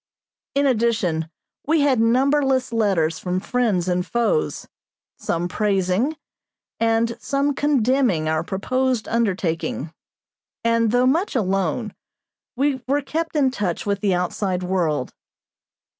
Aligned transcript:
In 0.55 0.65
addition 0.65 1.29
we 1.67 1.81
had 1.81 1.99
numberless 1.99 2.73
letters 2.73 3.19
from 3.19 3.39
friends 3.39 3.87
and 3.87 4.03
foes, 4.03 4.67
some 5.19 5.47
praising 5.47 6.17
and 6.79 7.15
some 7.21 7.53
condemning 7.53 8.27
our 8.27 8.43
proposed 8.43 9.07
undertaking, 9.07 9.93
and, 10.63 10.89
though 10.89 11.05
much 11.05 11.35
alone, 11.35 11.93
we 12.55 12.81
were 12.87 13.03
kept 13.03 13.35
in 13.35 13.51
touch 13.51 13.85
with 13.85 13.99
the 14.01 14.15
outside 14.15 14.63
world. 14.63 15.13